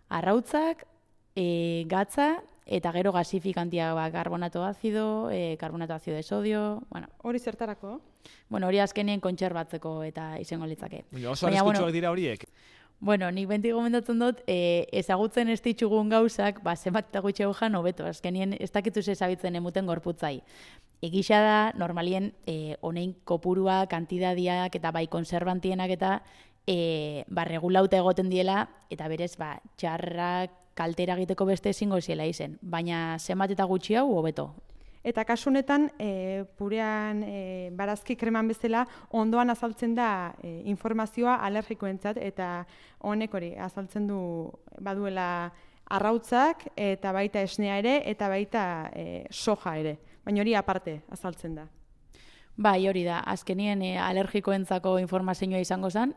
arrautzak, 0.08 0.86
e, 1.36 1.84
gatza, 1.88 2.42
eta 2.68 2.92
gero 2.92 3.12
gasifikantia 3.12 3.94
ba, 3.94 4.10
karbonato 4.12 4.62
azido, 4.64 5.30
e, 5.30 5.56
karbonato 5.56 5.94
azido 5.94 6.16
de 6.16 6.22
sodio, 6.22 6.82
bueno. 6.90 7.08
Hori 7.22 7.38
zertarako? 7.38 8.00
Bueno, 8.48 8.66
hori 8.68 8.78
azkenien 8.78 9.20
kontserbatzeko 9.20 10.02
eta 10.04 10.34
izango 10.40 10.66
litzake. 10.66 11.04
Oso 11.24 11.46
arriskutsuak 11.48 11.64
bueno, 11.64 11.92
dira 11.92 12.10
horiek. 12.10 12.44
Bueno, 13.00 13.30
nik 13.30 13.46
benti 13.46 13.70
gomendatzen 13.70 14.18
dut, 14.18 14.40
e, 14.50 14.88
ezagutzen 14.98 15.48
ez 15.52 15.60
ditzugun 15.62 16.08
gauzak, 16.10 16.58
ba, 16.64 16.74
zenbat 16.74 17.12
eta 17.12 17.22
gutxe 17.22 17.46
jan, 17.60 17.76
hobeto, 17.78 18.04
azkenien 18.04 18.56
ez 18.58 18.72
dakitu 18.74 18.98
ezabitzen 18.98 19.54
emuten 19.54 19.86
gorputzai. 19.86 20.40
Egisa 21.00 21.38
da, 21.40 21.58
normalien, 21.78 22.32
e, 22.44 22.74
honein 22.80 23.14
kopurua, 23.24 23.86
kantidadiak 23.86 24.74
eta 24.74 24.90
bai 24.90 25.06
konservantienak 25.06 25.94
eta 25.94 26.22
e, 26.68 27.24
ba, 27.32 27.46
regulauta 27.48 27.96
egoten 27.96 28.28
diela, 28.28 28.66
eta 28.92 29.08
berez, 29.08 29.36
ba, 29.40 29.54
txarrak 29.80 30.52
kaltera 30.78 31.16
egiteko 31.16 31.48
beste 31.48 31.72
ezingo 31.72 32.00
ziela 32.00 32.28
izen. 32.28 32.58
Baina 32.62 33.18
zenbat 33.18 33.56
eta 33.56 33.66
gutxi 33.66 33.96
hau, 33.98 34.10
hobeto, 34.14 34.52
Eta 35.08 35.22
kasu 35.24 35.48
honetan, 35.48 35.86
e, 35.96 36.44
purean 36.58 37.22
e, 37.22 37.70
barazki 37.72 38.16
kreman 38.18 38.48
bezala, 38.50 38.82
ondoan 39.14 39.48
azaltzen 39.48 39.94
da 39.96 40.34
e, 40.42 40.50
informazioa 40.68 41.36
alergikoentzat 41.46 42.18
eta 42.20 42.66
honek 43.06 43.34
hori 43.38 43.52
azaltzen 43.56 44.08
du 44.10 44.18
baduela 44.82 45.52
arrautzak 45.88 46.66
eta 46.76 47.14
baita 47.16 47.40
esnea 47.46 47.78
ere 47.78 48.02
eta 48.10 48.28
baita 48.28 48.64
e, 48.92 49.24
soja 49.30 49.78
ere. 49.78 49.96
Baina 50.26 50.42
hori 50.42 50.58
aparte 50.58 51.00
azaltzen 51.14 51.54
da. 51.56 51.68
Bai, 52.58 52.88
hori 52.90 53.04
da. 53.06 53.22
Azkenien 53.22 53.80
e, 53.86 53.94
alergikoentzako 54.02 54.98
informazioa 54.98 55.62
izango 55.62 55.88
zen, 55.94 56.12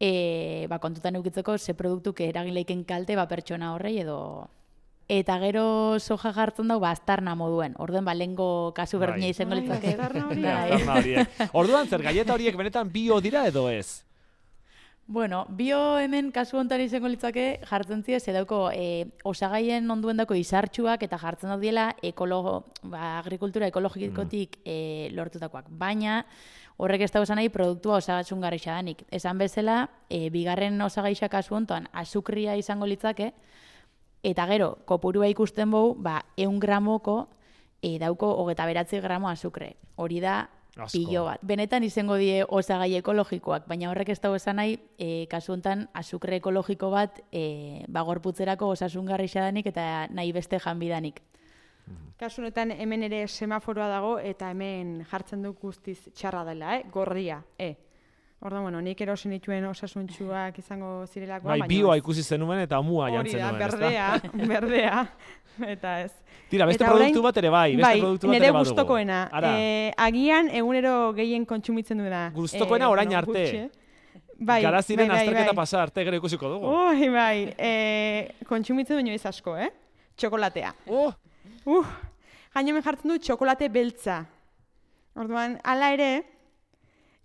e, 0.00 0.66
ba, 0.68 0.80
kontutan 0.80 1.20
eukitzeko 1.20 1.58
ze 1.58 1.74
produktuk 1.74 2.20
eragin 2.24 2.56
leiken 2.56 2.84
kalte 2.84 3.14
ba, 3.16 3.28
pertsona 3.28 3.74
horrei 3.74 3.98
edo 4.00 4.48
eta 5.10 5.40
gero 5.42 5.98
soja 5.98 6.30
jartzen 6.32 6.68
dau 6.70 6.78
bastarna 6.78 7.34
moduen. 7.34 7.74
Orduen 7.82 8.06
ba 8.06 8.14
lengo 8.14 8.72
kasu 8.76 8.98
bai. 8.98 9.08
berdina 9.08 9.32
izango 9.32 9.58
litzake. 9.58 9.96
Bai. 10.86 11.24
Orduan 11.52 11.90
zer 11.90 12.02
galleta 12.06 12.36
horiek 12.36 12.56
benetan 12.56 12.92
bio 12.92 13.18
dira 13.20 13.42
edo 13.50 13.66
ez? 13.68 14.04
Bueno, 15.10 15.44
bio 15.50 15.98
hemen 15.98 16.28
kasu 16.30 16.60
honetan 16.60 16.84
izango 16.84 17.08
litzake 17.10 17.44
jartzen 17.66 18.04
zide 18.06 18.20
ze 18.20 18.30
dauko 18.30 18.68
e, 18.70 19.08
osagaien 19.26 19.90
onduen 19.90 20.20
dauko 20.22 20.36
izartxuak 20.38 21.02
eta 21.02 21.18
jartzen 21.18 21.50
daudiela 21.50 21.88
ekologo, 22.00 22.52
ba, 22.84 23.18
agrikultura 23.18 23.66
ekologikotik 23.72 24.60
mm. 24.60 24.62
e, 24.70 25.08
lortutakoak. 25.10 25.66
Baina 25.66 26.20
horrek 26.76 27.02
ez 27.02 27.10
da 27.10 27.24
nahi 27.34 27.48
produktua 27.48 27.96
osagatxun 27.96 28.40
garrixa 28.40 28.76
danik. 28.78 29.02
Esan 29.10 29.38
bezala, 29.38 29.88
e, 30.08 30.30
bigarren 30.30 30.80
osagaixa 30.80 31.28
kasu 31.28 31.56
honetan 31.56 31.88
azukria 31.92 32.54
izango 32.54 32.86
litzake, 32.86 33.32
Eta 34.22 34.44
gero, 34.46 34.74
kopurua 34.84 35.30
ikusten 35.32 35.70
bau, 35.72 35.94
ba, 35.96 36.18
eun 36.36 36.58
gramoko, 36.60 37.30
e, 37.80 37.96
dauko 37.98 38.28
hogeta 38.42 38.66
beratzi 38.68 39.00
gramo 39.00 39.30
azukre. 39.30 39.76
Hori 39.96 40.20
da, 40.20 40.42
Asko. 40.84 40.98
pilo 40.98 41.24
bat. 41.24 41.40
Benetan 41.42 41.84
izango 41.84 42.16
die 42.20 42.44
osagai 42.46 42.94
ekologikoak, 42.98 43.66
baina 43.68 43.90
horrek 43.90 44.12
ez 44.14 44.20
dago 44.20 44.36
esan 44.36 44.56
nahi, 44.56 44.78
e, 44.98 45.26
kasu 45.30 45.54
honetan, 45.54 45.88
azukre 45.94 46.36
ekologiko 46.40 46.90
bat, 46.90 47.20
e, 47.32 47.84
bagorputzerako 47.88 48.72
osasungarri 48.76 49.28
xadanik 49.28 49.66
eta 49.66 50.06
nahi 50.10 50.32
beste 50.32 50.58
janbidanik. 50.58 51.20
Kasu 52.20 52.42
honetan 52.42 52.70
hemen 52.70 53.02
ere 53.02 53.26
semaforoa 53.28 53.88
dago 53.88 54.18
eta 54.18 54.50
hemen 54.52 55.04
jartzen 55.10 55.42
du 55.42 55.54
guztiz 55.54 55.98
txarra 56.12 56.44
dela, 56.44 56.76
eh? 56.76 56.84
gorria, 56.92 57.42
eh? 57.58 57.74
Orda, 58.40 58.60
bueno, 58.64 58.80
nik 58.80 59.00
erosin 59.04 59.34
dituen 59.34 59.66
osasuntxuak 59.68 60.56
izango 60.62 61.04
zirelakoa. 61.12 61.58
Bai, 61.58 61.66
bioa 61.68 61.98
ikusi 62.00 62.22
zenuen 62.24 62.62
eta 62.62 62.78
mua 62.80 63.10
jantzen 63.12 63.36
nuen. 63.36 63.50
Hori 63.50 63.60
da, 63.60 63.66
berdea, 63.66 64.06
berdea. 64.54 65.02
Eta 65.68 65.98
ez. 66.06 66.12
Tira, 66.48 66.64
beste 66.70 66.82
eta 66.86 66.94
produktu 66.94 67.20
bat 67.26 67.36
ere 67.36 67.50
bai, 67.52 67.66
beste 67.76 67.84
bai, 67.84 68.00
produktu 68.00 68.30
bat 68.30 68.38
ere 68.38 68.48
badugu. 68.56 68.70
gustokoena. 68.70 69.18
Eh, 69.50 69.92
agian, 70.06 70.48
egunero 70.62 70.94
gehien 71.18 71.44
kontsumitzen 71.44 72.00
duena. 72.00 72.22
Gustokoena 72.34 72.88
eh, 72.88 72.94
orain 72.96 73.14
arte. 73.20 73.44
Bai, 74.40 74.62
Garaziren 74.64 75.04
bai, 75.04 75.18
bai, 75.18 75.20
azterketa 75.26 75.52
bai. 75.52 75.56
pasa 75.60 75.82
arte 75.82 76.04
gero 76.08 76.16
ikusiko 76.16 76.54
dugu. 76.54 76.72
Ui, 76.72 77.12
bai. 77.12 77.52
Eh, 77.60 78.40
kontsumitzen 78.48 78.96
duen 78.96 79.12
joiz 79.12 79.26
asko, 79.28 79.58
eh? 79.60 79.68
Txokolatea. 80.16 80.72
Oh. 80.88 81.12
Uh, 81.68 81.84
Gaino 82.54 82.80
jartzen 82.82 83.12
du 83.12 83.18
txokolate 83.20 83.68
beltza. 83.68 84.22
Orduan, 85.20 85.58
ala 85.62 85.92
ere, 85.92 86.12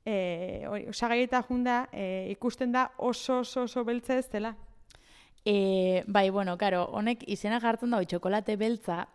e, 0.05 0.85
osagaita 0.89 1.41
junda 1.49 1.87
e, 1.91 2.29
ikusten 2.31 2.71
da 2.71 2.91
oso 2.97 3.39
oso 3.41 3.65
oso 3.65 3.83
beltza 3.83 4.17
ez 4.17 4.29
dela. 4.29 4.55
E, 5.45 6.03
bai, 6.07 6.29
bueno, 6.29 6.57
karo, 6.57 6.85
honek 6.93 7.25
izena 7.29 7.59
jartzen 7.61 7.91
da 7.93 8.01
txokolate 8.01 8.55
beltza, 8.57 9.05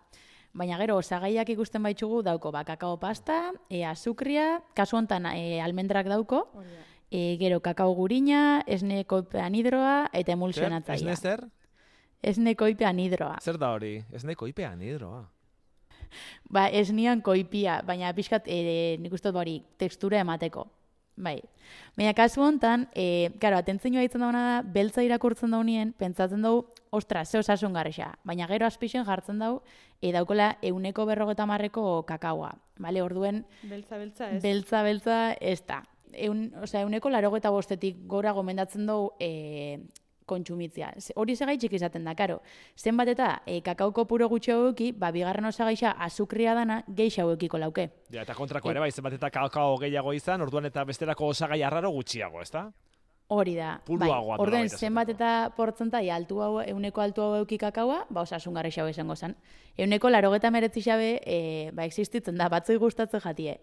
baina 0.53 0.79
gero 0.79 0.99
osagaiak 0.99 1.49
ikusten 1.55 1.83
baitzugu 1.83 2.23
dauko 2.27 2.53
ba, 2.55 2.65
kakao 2.65 2.99
pasta, 3.03 3.53
e, 3.71 3.85
azukria, 3.85 4.61
kasu 4.75 4.99
hontan 4.99 5.27
e, 5.33 5.61
almendrak 5.63 6.11
dauko, 6.11 6.45
e, 7.11 7.37
gero 7.41 7.61
kakao 7.61 7.95
gurina, 7.95 8.63
esne 8.67 9.05
koipean 9.11 9.55
hidroa 9.55 10.11
eta 10.13 10.35
emulsionatzaia. 10.39 11.03
Esne 11.03 11.17
zer? 11.17 11.45
Esne 12.23 12.55
koipean 12.55 12.99
hidroa. 12.99 13.39
Zer 13.41 13.59
da 13.59 13.73
hori? 13.75 13.97
Esne 14.13 14.37
koipean 14.39 14.83
hidroa. 14.83 15.25
Ba, 16.51 16.67
esnian 16.75 17.23
koipia, 17.23 17.81
baina 17.87 18.11
pixkat, 18.15 18.47
e, 18.51 18.99
nik 19.03 19.15
uste 19.15 19.31
hori, 19.31 19.61
tekstura 19.79 20.19
emateko. 20.23 20.67
Bai. 21.17 21.41
Baina 21.97 22.15
kasu 22.15 22.43
hontan, 22.43 22.89
eh, 22.95 23.31
claro, 23.41 23.59
atentzio 23.59 23.99
aitzen 24.01 24.23
dauna 24.25 24.41
da 24.47 24.63
beltza 24.63 25.03
irakurtzen 25.05 25.51
daunien, 25.51 25.93
pentsatzen 25.93 26.43
dugu, 26.43 26.67
ostra, 26.91 27.25
ze 27.25 27.39
osasun 27.39 27.73
garrixa. 27.73 28.15
Baina 28.25 28.47
gero 28.49 28.67
azpixen 28.67 29.05
jartzen 29.05 29.39
dau, 29.39 29.63
e, 30.01 30.13
daukola 30.13 30.57
euneko 30.63 31.07
berrogeta 31.07 31.47
marreko 31.47 32.03
kakaua. 32.07 32.55
Bale, 32.79 33.03
orduen... 33.03 33.45
Beltza, 33.63 33.99
beltza, 33.99 34.31
ez. 34.31 34.43
Beltza, 34.43 34.83
beltza, 34.83 35.19
ez 35.41 35.61
da. 35.67 35.85
Eun, 36.13 36.49
osea, 36.63 36.83
euneko 36.83 37.11
larogeta 37.11 37.51
bostetik 37.51 38.01
gora 38.11 38.33
gomendatzen 38.33 38.87
dugu 38.87 39.13
e, 39.21 39.79
kontsumitzea. 40.31 40.93
Hori 41.21 41.37
segaitxik 41.37 41.75
izaten 41.81 42.07
da, 42.07 42.15
karo. 42.19 42.41
Zenbat 42.79 43.13
eta 43.15 43.31
e, 43.47 43.61
kakaoko 43.67 44.07
puro 44.11 44.29
gutxi 44.31 44.55
haueki, 44.55 44.93
ba, 44.93 45.11
bigarren 45.15 45.51
osagaixa 45.51 45.97
azukria 46.07 46.55
dana 46.59 46.83
gehi 46.89 47.13
hauekiko 47.21 47.59
lauke. 47.59 47.91
Ja, 48.11 48.23
eta 48.23 48.37
kontrako 48.39 48.71
ere, 48.73 48.85
bai, 48.85 48.93
zenbat 48.93 49.19
eta 49.19 49.33
kakao 49.35 49.77
gehiago 49.83 50.15
izan, 50.17 50.47
orduan 50.47 50.71
eta 50.71 50.87
besterako 50.89 51.35
osagai 51.35 51.63
arraro 51.67 51.93
gutxiago, 51.99 52.43
ezta? 52.43 52.71
Hori 53.31 53.53
da. 53.55 53.77
bai, 53.87 54.09
orden 54.43 54.69
zenbat 54.69 55.13
eta 55.13 55.29
portzentai 55.55 56.09
altu 56.11 56.41
hau, 56.43 56.65
euneko 56.65 57.03
altu 57.05 57.23
hau 57.23 57.37
euki 57.39 57.61
kakaua, 57.63 58.01
ba, 58.11 58.25
osasun 58.27 58.57
garri 58.59 58.73
xabe 58.75 58.91
esango 58.91 59.15
zen. 59.15 59.37
Euneko 59.79 60.11
larogeta 60.11 60.51
meretzi 60.51 60.83
xabe, 60.83 61.13
e, 61.23 61.71
ba, 61.71 61.87
existitzen 61.87 62.43
da, 62.43 62.49
batzoi 62.51 62.81
gustatzen 62.83 63.23
jatie. 63.23 63.61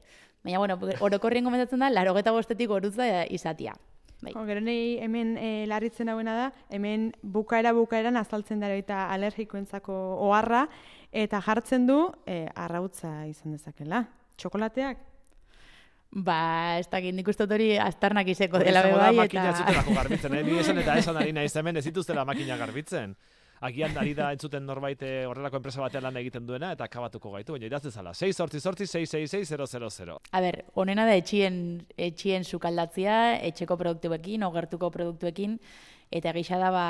Baina, 0.47 0.61
bueno, 0.63 0.79
orokorrien 1.03 1.43
gomentatzen 1.43 1.83
da, 1.83 1.91
larogeta 1.91 2.31
bostetik 2.31 2.71
gorutza 2.71 3.25
izatia. 3.27 3.75
Bai. 4.21 4.33
O, 4.33 4.43
gero 4.49 4.61
nahi 4.65 4.97
hemen 5.03 5.35
e, 5.37 5.65
larritzen 5.69 6.09
hauena 6.09 6.33
da, 6.33 6.47
hemen 6.73 7.11
bukaera 7.21 7.73
bukaeran 7.77 8.17
azaltzen 8.17 8.63
dara 8.63 8.77
eta 8.79 9.05
alergikoentzako 9.13 9.93
oharra, 10.25 10.63
eta 11.11 11.41
jartzen 11.45 11.85
du 11.85 11.99
e, 12.25 12.47
arrautza 12.55 13.11
izan 13.29 13.53
dezakela. 13.53 14.07
Txokolateak? 14.37 15.05
Ba, 16.17 16.39
ez 16.79 16.87
dakit 16.89 17.13
nik 17.13 17.27
uste 17.29 17.45
hori 17.45 17.73
astarnak 17.77 18.29
izeko 18.31 18.61
dela 18.63 18.81
bebai. 18.85 19.11
Eta... 19.13 19.21
Makina 19.21 19.53
zutenako 19.53 19.97
garbitzen, 19.99 20.37
eh? 20.39 20.43
Ni 20.47 20.59
esan 20.63 20.79
eta 20.81 20.95
esan 20.97 21.19
ari 21.21 21.33
nahi 21.35 21.49
zemen 21.49 21.77
ez 21.77 21.85
dituztela 21.85 22.25
makina 22.25 22.57
garbitzen 22.57 23.13
agian 23.61 23.97
ari 23.97 24.13
da 24.17 24.31
entzuten 24.35 24.65
norbait 24.65 25.01
eh, 25.03 25.25
horrelako 25.27 25.61
enpresa 25.61 25.81
batean 25.81 26.03
lan 26.07 26.17
egiten 26.21 26.45
duena 26.47 26.71
eta 26.75 26.85
akabatuko 26.85 27.31
gaitu, 27.33 27.55
baina 27.55 27.69
idazte 27.69 27.91
zala, 27.91 28.13
6 28.13 28.33
sortzi 28.37 28.59
sortzi 28.59 28.87
666 28.87 30.17
A 30.31 30.41
ber, 30.41 30.63
honena 30.75 31.05
da 31.05 31.15
etxien, 31.17 31.85
etxien 31.97 32.45
sukaldatzia, 32.45 33.37
etxeko 33.49 33.77
produktuekin, 33.77 34.43
ogertuko 34.47 34.91
produktuekin, 34.93 35.57
eta 36.11 36.31
gisa 36.33 36.57
da 36.57 36.69
ba, 36.71 36.87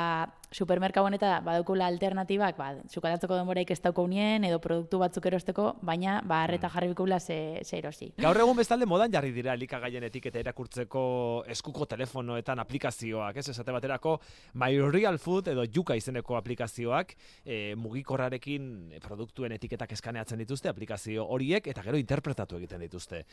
supermerka 0.52 1.02
honeta 1.02 1.40
badaukula 1.44 1.88
alternatibak, 1.90 2.56
ba, 2.56 2.68
sukaldatzeko 2.88 3.36
denboraik 3.36 3.70
ez 3.74 3.80
dauko 3.82 4.04
unien, 4.06 4.44
edo 4.46 4.60
produktu 4.62 5.00
batzuk 5.02 5.26
erosteko, 5.26 5.72
baina 5.82 6.20
ba, 6.24 6.42
arreta 6.44 6.68
mm. 6.68 6.74
jarri 6.74 6.90
bikula 6.92 7.18
ze, 7.20 7.38
ze 7.64 7.78
erosi. 7.78 8.12
Gaur 8.22 8.38
egun 8.38 8.56
bestalde 8.56 8.86
modan 8.86 9.12
jarri 9.12 9.32
dira 9.34 9.54
elikagaien 9.58 10.06
etiketa 10.08 10.40
irakurtzeko 10.44 11.02
eskuko 11.50 11.88
telefonoetan 11.90 12.62
aplikazioak, 12.62 13.40
ez 13.42 13.48
esate 13.54 13.74
baterako 13.74 14.18
My 14.54 14.78
Real 14.90 15.18
Food 15.18 15.50
edo 15.52 15.66
Juka 15.66 15.96
izeneko 15.98 16.38
aplikazioak 16.38 17.16
e, 17.44 17.74
mugikorrarekin 17.76 19.00
produktuen 19.04 19.56
etiketak 19.58 19.92
eskaneatzen 19.98 20.38
dituzte 20.44 20.70
aplikazio 20.70 21.26
horiek 21.26 21.66
eta 21.66 21.82
gero 21.82 21.98
interpretatu 21.98 22.60
egiten 22.62 22.86
dituzte. 22.86 23.24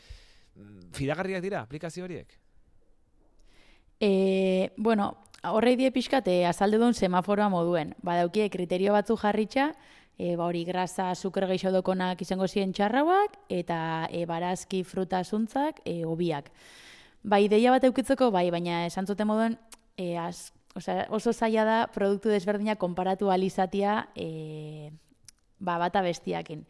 Mm, 0.56 0.90
fidagarriak 0.96 1.44
dira 1.44 1.62
aplikazio 1.62 2.04
horiek? 2.04 2.36
E, 3.98 4.72
bueno, 4.76 5.16
horrei 5.42 5.76
die 5.76 5.90
pixkat, 5.92 6.28
e, 6.28 6.44
azaldu 6.46 6.78
duen 6.80 6.94
semaforoa 6.94 7.48
moduen. 7.52 7.94
Badaukie 8.02 8.48
kriterio 8.50 8.92
batzu 8.96 9.16
jarritxa, 9.20 9.70
e, 10.18 10.34
ba 10.36 10.46
hori 10.48 10.64
grasa, 10.64 11.12
zuker 11.14 11.46
gehiago 11.46 11.76
dokonak 11.78 12.22
izango 12.22 12.48
ziren 12.48 12.72
txarrauak, 12.72 13.36
eta 13.52 13.78
e, 14.10 14.24
barazki, 14.26 14.82
fruta, 14.84 15.22
zuntzak, 15.24 15.80
e, 15.84 16.04
obiak. 16.04 16.50
Ba, 17.22 17.40
ideia 17.42 17.72
bat 17.74 17.84
eukitzeko, 17.84 18.30
bai, 18.30 18.48
baina 18.50 18.84
esan 18.86 19.06
zuten 19.06 19.28
moduen, 19.28 19.58
e, 19.96 20.16
az, 20.18 20.52
osea, 20.76 21.06
oso 21.10 21.32
zaila 21.32 21.64
da 21.64 21.78
produktu 21.92 22.30
desberdinak 22.30 22.78
konparatu 22.78 23.30
alizatia 23.30 24.06
e, 24.14 24.90
ba, 25.58 25.78
bata 25.78 26.02
bestiakin. 26.04 26.66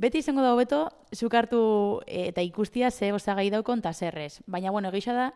Beti 0.00 0.22
izango 0.22 0.40
da 0.40 0.54
hobeto, 0.54 0.78
zuk 1.12 1.34
hartu 1.36 1.58
e, 2.06 2.30
eta 2.30 2.40
ikustia 2.40 2.88
ze 2.90 3.10
osagai 3.12 3.50
daukon 3.52 3.82
ta 3.84 3.92
zerrez. 3.92 4.40
Baina, 4.46 4.70
bueno, 4.72 4.88
egisa 4.88 5.12
da, 5.12 5.26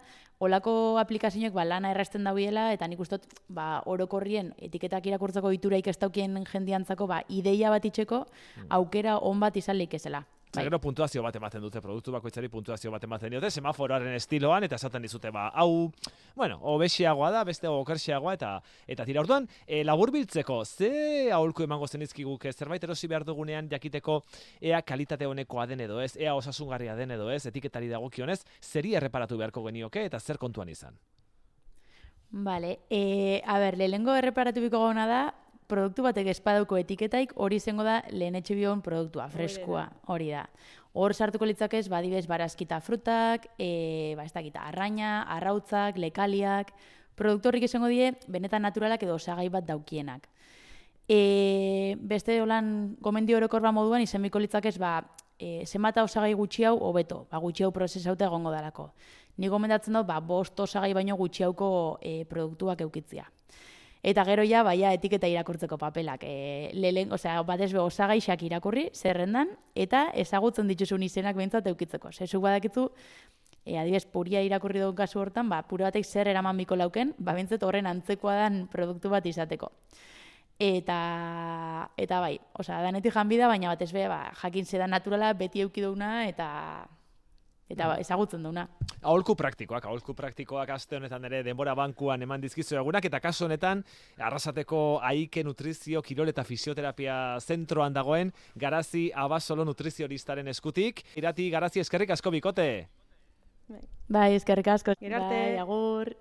olako 0.41 0.97
aplikazioak 1.03 1.53
ba, 1.53 1.67
lana 1.69 1.91
errasten 1.93 2.25
dauiela, 2.25 2.71
eta 2.73 2.89
nik 2.89 3.03
ustot, 3.05 3.27
ba, 3.53 3.83
orokorrien 3.85 4.55
etiketak 4.65 5.05
irakurtzeko 5.11 5.53
ituraik 5.53 5.91
ez 5.93 5.99
daukien 6.01 6.41
jendiantzako, 6.49 7.11
ba, 7.11 7.21
ideia 7.29 7.69
bat 7.75 7.85
itxeko, 7.85 8.23
mm. 8.25 8.71
aukera 8.79 9.19
on 9.19 9.45
bat 9.45 9.61
izalik 9.61 9.99
ezela. 10.01 10.25
Bai. 10.55 10.63
Gero 10.69 10.79
puntuazio 10.79 11.23
bat 11.25 11.35
ematen 11.35 11.63
dute, 11.65 11.81
produktu 11.83 12.13
bakoitzari 12.15 12.47
puntuazio 12.47 12.93
bat 12.95 13.03
ematen 13.03 13.33
dute, 13.35 13.49
semaforoaren 13.51 14.15
estiloan, 14.15 14.63
eta 14.63 14.79
esaten 14.79 15.03
dizute, 15.03 15.33
ba, 15.35 15.49
hau, 15.51 15.91
bueno, 16.39 16.61
obesiagoa 16.71 17.33
da, 17.35 17.43
beste 17.49 17.67
okersiagoa, 17.67 18.37
eta 18.39 18.53
eta 18.87 19.07
tira 19.09 19.25
orduan, 19.25 19.49
e, 19.67 19.83
labur 19.83 20.13
biltzeko, 20.15 20.61
ze 20.65 21.33
aholku 21.35 21.67
emango 21.67 21.89
zenizkiguk, 21.89 22.47
zerbait 22.53 22.87
erosi 22.87 23.11
behar 23.11 23.27
dugunean 23.27 23.67
jakiteko, 23.73 24.21
ea 24.61 24.83
kalitate 24.87 25.27
honekoa 25.27 25.67
den 25.67 25.83
edo 25.89 25.99
ez, 26.01 26.13
ea 26.17 26.37
osasungarria 26.39 26.95
den 26.95 27.17
edo 27.19 27.31
ez, 27.35 27.43
etiketari 27.51 27.91
dagokionez, 27.91 28.45
zeri 28.63 28.95
erreparatu 28.95 29.41
beharko 29.41 29.67
genioke, 29.67 30.07
eta 30.07 30.21
zer 30.21 30.39
kontuan 30.39 30.71
izan? 30.71 30.95
Vale, 32.31 32.79
e, 32.91 33.43
a 33.47 33.59
ber, 33.59 33.79
lehengo 33.79 34.15
erreparatu 34.15 34.63
biko 34.63 34.87
gauna 34.87 35.11
da, 35.11 35.25
produktu 35.69 36.05
batek 36.05 36.29
espadauko 36.33 36.79
etiketaik 36.81 37.33
hori 37.41 37.59
izango 37.61 37.85
da 37.87 38.01
lehen 38.13 38.37
etxe 38.39 38.57
bion 38.57 38.83
produktua, 38.85 39.29
freskua, 39.33 39.89
hori 40.13 40.31
da. 40.35 40.45
Hor 40.95 41.15
sartuko 41.15 41.47
litzakez, 41.49 41.89
badibez, 41.91 42.27
barazkita 42.31 42.79
frutak, 42.85 43.49
e, 43.59 44.15
ba, 44.17 44.27
ez 44.29 44.33
dakita, 44.35 44.69
arraina, 44.69 45.25
arrautzak, 45.37 45.99
lekaliak, 45.99 46.71
produktu 47.19 47.51
horrik 47.51 47.67
izango 47.67 47.91
die, 47.91 48.13
benetan 48.31 48.63
naturalak 48.63 49.03
edo 49.03 49.17
osagai 49.19 49.49
bat 49.51 49.67
daukienak. 49.67 50.29
E, 51.11 51.97
beste 52.01 52.39
holan 52.41 52.97
gomendio 53.03 53.41
orokorba 53.41 53.75
moduan, 53.75 54.05
izen 54.07 54.23
biko 54.25 54.39
litzakez, 54.39 54.77
ba, 54.79 55.01
e, 55.39 55.65
zenbata 55.67 56.05
osagai 56.07 56.33
gutxi 56.39 56.65
hau, 56.69 56.77
hobeto, 56.79 57.25
ba, 57.31 57.43
gutxi 57.43 57.67
hau 57.67 57.73
prozesauta 57.75 58.31
egongo 58.31 58.55
dalako. 58.55 58.93
Ni 59.43 59.51
gomendatzen 59.51 59.99
dut, 59.99 60.07
ba, 60.07 60.21
bost 60.23 60.61
osagai 60.61 60.95
baino 60.95 61.19
gutxi 61.19 61.43
hauko 61.43 61.99
e, 62.01 62.23
produktuak 62.31 62.87
eukitzia. 62.87 63.27
Eta 64.05 64.21
gero 64.29 64.43
ja, 64.45 64.61
baia 64.67 64.91
etiketa 64.93 65.29
irakurtzeko 65.33 65.79
papelak. 65.81 66.27
E, 66.29 66.71
lelen, 66.77 67.13
osea, 67.17 67.39
batez 67.49 67.71
be 67.73 67.81
osagaixak 67.81 68.43
irakurri, 68.45 68.91
zerrendan, 68.93 69.55
eta 69.75 70.11
ezagutzen 70.21 70.69
dituzun 70.69 71.07
izenak 71.07 71.39
behintzat 71.39 71.71
eukitzeko. 71.71 72.13
Zezuk 72.13 72.43
badakitu, 72.45 72.91
e, 73.65 73.79
adibes, 73.81 74.05
puria 74.05 74.43
irakurri 74.45 74.83
dugun 74.83 74.99
kasu 74.99 75.23
hortan, 75.23 75.49
ba, 75.49 75.63
pura 75.65 75.89
batek 75.89 76.05
zer 76.05 76.29
eraman 76.35 76.61
biko 76.61 76.77
lauken, 76.77 77.15
ba, 77.17 77.33
behintzat 77.33 77.65
horren 77.65 77.89
antzekoa 77.89 78.35
dan 78.43 78.67
produktu 78.69 79.09
bat 79.09 79.25
izateko. 79.25 79.73
Eta, 80.61 80.99
eta 81.97 82.21
bai, 82.21 82.37
osea, 82.61 82.83
danetik 82.85 83.17
janbida, 83.17 83.49
baina 83.49 83.73
batez 83.73 83.89
be, 83.97 84.05
ba, 84.13 84.27
jakin 84.43 84.69
zedan 84.69 84.93
naturala, 84.93 85.33
beti 85.33 85.65
eukiduna, 85.65 86.29
eta 86.29 86.51
eta 87.71 87.89
ba, 87.89 87.99
ezagutzen 88.01 88.43
duna. 88.45 88.67
Aholku 89.03 89.35
praktikoak, 89.37 89.87
aholku 89.89 90.15
praktikoak 90.17 90.71
aste 90.75 90.99
honetan 90.99 91.25
ere 91.29 91.43
denbora 91.47 91.75
bankuan 91.79 92.23
eman 92.23 92.43
dizkizu 92.43 92.79
egunak 92.81 93.05
eta 93.09 93.21
kasu 93.25 93.47
honetan 93.47 93.85
arrasateko 94.19 94.83
aike 95.03 95.45
nutrizio 95.45 96.03
kirol 96.03 96.33
eta 96.33 96.45
fisioterapia 96.45 97.39
zentroan 97.41 97.95
dagoen 97.97 98.33
Garazi 98.57 99.11
Abasolo 99.15 99.65
nutrizioristaren 99.65 100.49
eskutik. 100.49 101.05
Irati 101.17 101.49
Garazi 101.51 101.81
eskerrik 101.81 102.15
asko 102.17 102.31
bikote. 102.35 102.69
Bai, 104.09 104.35
eskerrik 104.35 104.69
asko. 104.69 104.95
Bai, 105.01 105.57
agur. 105.59 106.13